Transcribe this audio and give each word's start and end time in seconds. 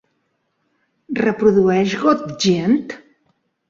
Reprodueix 1.21 1.97
"Got 2.07 2.27
Djent"? 2.43 3.01